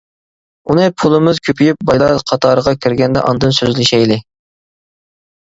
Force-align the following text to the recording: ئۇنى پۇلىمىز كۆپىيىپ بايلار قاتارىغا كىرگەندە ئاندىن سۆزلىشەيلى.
ئۇنى 0.69 0.85
پۇلىمىز 1.01 1.39
كۆپىيىپ 1.49 1.83
بايلار 1.89 2.15
قاتارىغا 2.31 2.75
كىرگەندە 2.87 3.25
ئاندىن 3.27 3.55
سۆزلىشەيلى. 3.61 4.19